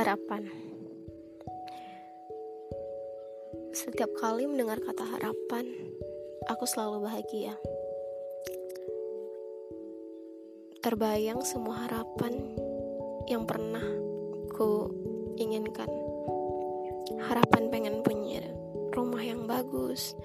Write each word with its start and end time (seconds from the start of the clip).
Harapan. 0.00 0.48
Setiap 3.76 4.08
kali 4.16 4.48
mendengar 4.48 4.80
kata 4.80 5.04
harapan, 5.04 5.68
aku 6.48 6.64
selalu 6.64 7.04
bahagia. 7.04 7.52
Terbayang 10.80 11.44
semua 11.44 11.84
harapan 11.84 12.32
yang 13.28 13.44
pernah 13.44 13.84
ku 14.56 14.88
inginkan. 15.36 15.92
Harapan 17.20 17.68
pengen 17.68 18.00
punya 18.00 18.40
rumah 18.96 19.20
yang 19.20 19.44
bagus, 19.44 20.16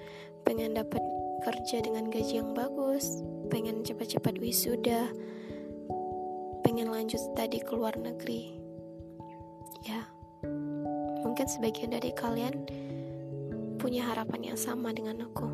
pengen 0.48 0.72
dapat 0.72 1.04
kerja 1.44 1.84
dengan 1.84 2.08
gaji 2.08 2.40
yang 2.40 2.56
bagus, 2.56 3.20
pengen 3.52 3.84
cepat-cepat 3.84 4.40
wisuda, 4.40 5.12
pengen 6.64 6.88
lanjut 6.88 7.20
studi 7.20 7.60
ke 7.60 7.76
luar 7.76 7.92
negeri 8.00 8.65
ya 9.84 10.00
mungkin 11.26 11.46
sebagian 11.50 11.92
dari 11.92 12.14
kalian 12.16 12.64
punya 13.76 14.08
harapan 14.08 14.52
yang 14.52 14.58
sama 14.58 14.88
dengan 14.94 15.26
aku. 15.28 15.48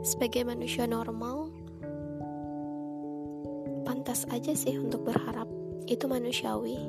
Sebagai 0.00 0.46
manusia 0.48 0.88
normal 0.88 1.52
pantas 3.84 4.24
aja 4.32 4.56
sih 4.56 4.80
untuk 4.80 5.04
berharap 5.04 5.44
itu 5.84 6.08
manusiawi. 6.08 6.80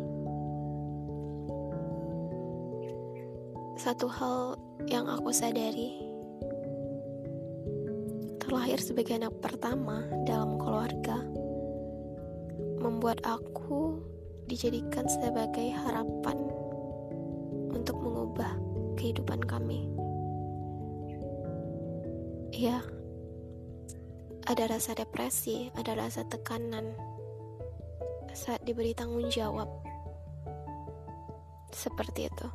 Satu 3.76 4.08
hal 4.08 4.56
yang 4.88 5.08
aku 5.08 5.32
sadari 5.36 6.00
terlahir 8.40 8.80
sebagai 8.80 9.20
anak 9.20 9.36
pertama 9.44 10.04
dalam 10.24 10.56
keluarga 10.58 11.22
membuat 12.80 13.20
aku 13.28 14.00
dijadikan 14.50 15.06
sebagai 15.06 15.70
harapan 15.78 16.42
untuk 17.70 18.02
mengubah 18.02 18.58
kehidupan 18.98 19.46
kami. 19.46 19.86
Ya, 22.50 22.82
ada 24.50 24.66
rasa 24.66 24.98
depresi, 24.98 25.70
ada 25.78 25.94
rasa 25.94 26.26
tekanan 26.26 26.98
saat 28.34 28.66
diberi 28.66 28.98
tanggung 28.98 29.30
jawab. 29.30 29.70
Seperti 31.70 32.26
itu. 32.26 32.50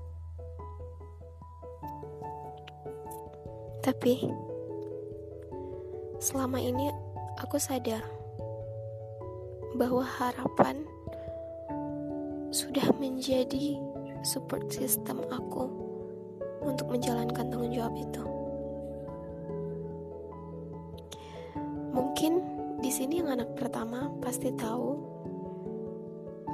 Tapi 3.86 4.26
selama 6.18 6.58
ini 6.58 6.90
aku 7.38 7.60
sadar 7.60 8.02
bahwa 9.78 10.02
harapan 10.02 10.88
sudah 12.54 12.86
menjadi 13.02 13.82
support 14.22 14.70
system 14.70 15.26
aku 15.26 15.66
untuk 16.62 16.86
menjalankan 16.86 17.50
tanggung 17.50 17.74
jawab 17.74 17.98
itu. 17.98 18.22
Mungkin 21.90 22.32
di 22.78 22.94
sini 22.94 23.18
yang 23.18 23.34
anak 23.34 23.58
pertama 23.58 24.06
pasti 24.22 24.54
tahu 24.54 25.02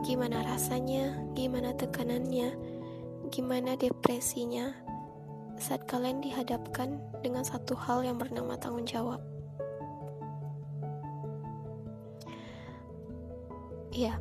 gimana 0.00 0.40
rasanya, 0.40 1.20
gimana 1.36 1.76
tekanannya, 1.76 2.56
gimana 3.28 3.76
depresinya 3.76 4.72
saat 5.60 5.84
kalian 5.84 6.24
dihadapkan 6.24 6.96
dengan 7.20 7.44
satu 7.44 7.76
hal 7.76 8.08
yang 8.08 8.16
bernama 8.16 8.56
tanggung 8.56 8.88
jawab. 8.88 9.20
Ya, 13.92 14.16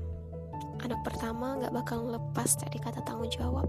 anak 0.84 1.00
pertama 1.04 1.60
gak 1.60 1.76
bakal 1.76 2.00
lepas 2.08 2.56
dari 2.60 2.78
kata 2.80 3.04
tanggung 3.04 3.32
jawab. 3.32 3.68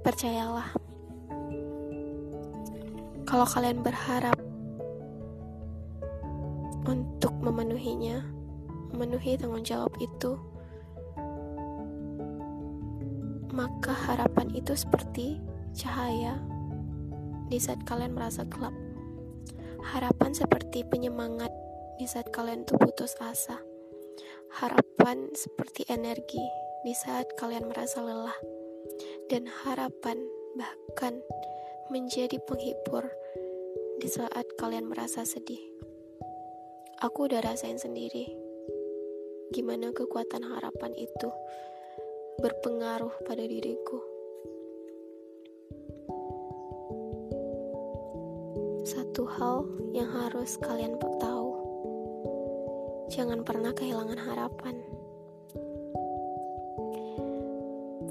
Percayalah, 0.00 0.72
kalau 3.28 3.46
kalian 3.46 3.84
berharap 3.84 4.34
untuk 6.88 7.36
memenuhinya, 7.44 8.24
memenuhi 8.90 9.36
tanggung 9.36 9.62
jawab 9.62 9.92
itu, 10.00 10.40
maka 13.52 13.92
harapan 14.08 14.48
itu 14.56 14.72
seperti 14.72 15.36
cahaya 15.76 16.40
di 17.52 17.60
saat 17.60 17.84
kalian 17.84 18.16
merasa 18.16 18.42
gelap. 18.48 18.72
Harapan 19.84 20.32
seperti 20.32 20.80
penyemangat 20.88 21.52
di 22.00 22.08
saat 22.08 22.32
kalian 22.32 22.64
tuh 22.64 22.80
putus 22.80 23.12
asa. 23.20 23.60
Harapan 24.56 25.28
seperti 25.36 25.84
energi 25.92 26.40
di 26.80 26.96
saat 26.96 27.28
kalian 27.36 27.68
merasa 27.68 28.00
lelah. 28.00 28.40
Dan 29.28 29.44
harapan 29.44 30.16
bahkan 30.56 31.20
menjadi 31.92 32.40
penghibur 32.48 33.04
di 34.00 34.08
saat 34.08 34.48
kalian 34.56 34.88
merasa 34.88 35.28
sedih. 35.28 35.60
Aku 37.04 37.28
udah 37.28 37.44
rasain 37.44 37.76
sendiri 37.76 38.32
gimana 39.52 39.92
kekuatan 39.92 40.40
harapan 40.40 40.96
itu 40.96 41.28
berpengaruh 42.40 43.12
pada 43.28 43.44
diriku. 43.44 44.00
Satu 48.88 49.28
hal 49.36 49.68
yang 49.92 50.08
harus 50.08 50.56
kalian 50.64 50.96
tahu 51.20 51.49
jangan 53.10 53.42
pernah 53.42 53.74
kehilangan 53.74 54.22
harapan. 54.22 54.78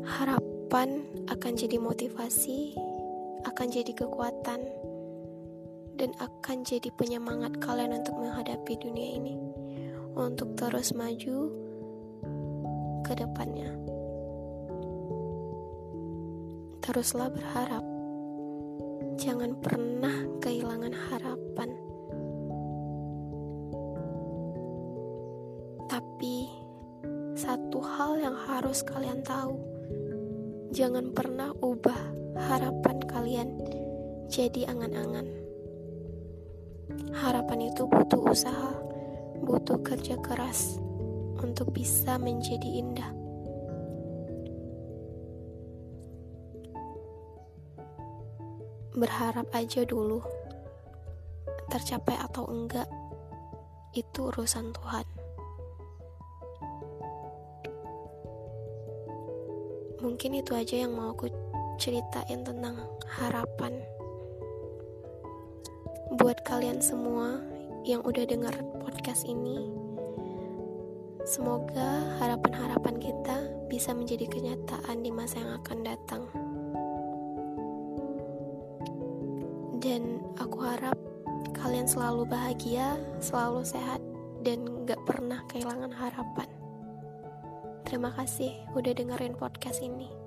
Harapan 0.04 1.08
akan 1.32 1.52
jadi 1.56 1.80
motivasi, 1.80 2.76
akan 3.48 3.68
jadi 3.72 3.96
kekuatan, 3.96 4.60
dan 5.96 6.12
akan 6.20 6.68
jadi 6.68 6.92
penyemangat 7.00 7.64
kalian 7.64 7.96
untuk 7.96 8.20
menghadapi 8.20 8.76
dunia 8.76 9.24
ini, 9.24 9.40
untuk 10.20 10.52
terus 10.60 10.92
maju 10.92 11.48
ke 13.08 13.14
depannya. 13.16 13.72
Teruslah 16.84 17.32
berharap, 17.32 17.86
jangan 19.16 19.56
pernah 19.64 20.28
kehilangan 20.44 20.92
harapan. 20.92 21.79
Tapi 25.90 26.46
satu 27.34 27.82
hal 27.82 28.22
yang 28.22 28.38
harus 28.38 28.86
kalian 28.86 29.26
tahu, 29.26 29.58
jangan 30.70 31.10
pernah 31.10 31.50
ubah 31.66 31.98
harapan 32.38 32.98
kalian 33.10 33.50
jadi 34.30 34.70
angan-angan. 34.70 35.26
Harapan 37.10 37.74
itu 37.74 37.90
butuh 37.90 38.22
usaha, 38.22 38.78
butuh 39.42 39.82
kerja 39.82 40.14
keras 40.22 40.78
untuk 41.42 41.74
bisa 41.74 42.22
menjadi 42.22 42.70
indah. 42.70 43.12
Berharap 48.94 49.50
aja 49.58 49.82
dulu, 49.90 50.22
tercapai 51.74 52.14
atau 52.22 52.46
enggak, 52.46 52.86
itu 53.98 54.30
urusan 54.30 54.70
Tuhan. 54.70 55.19
Mungkin 60.00 60.40
itu 60.40 60.56
aja 60.56 60.88
yang 60.88 60.96
mau 60.96 61.12
aku 61.12 61.28
ceritain 61.80 62.44
tentang 62.44 62.76
harapan 63.08 63.80
buat 66.20 66.40
kalian 66.44 66.80
semua 66.84 67.40
yang 67.84 68.04
udah 68.04 68.26
denger 68.28 68.52
podcast 68.84 69.24
ini. 69.28 69.72
Semoga 71.24 72.18
harapan-harapan 72.18 72.96
kita 72.98 73.38
bisa 73.70 73.94
menjadi 73.94 74.26
kenyataan 74.26 75.06
di 75.06 75.12
masa 75.14 75.40
yang 75.40 75.52
akan 75.62 75.80
datang. 75.86 76.24
Dan 79.80 80.20
aku 80.36 80.60
harap 80.66 80.98
kalian 81.56 81.88
selalu 81.88 82.28
bahagia 82.28 83.00
selalu 83.24 83.64
sehat 83.64 84.04
dan 84.44 84.84
gak 84.84 85.00
pernah 85.08 85.44
kehilangan 85.48 85.92
harapan 85.92 86.59
Terima 87.90 88.14
kasih 88.14 88.54
udah 88.78 88.94
dengerin 88.94 89.34
podcast 89.34 89.82
ini. 89.82 90.19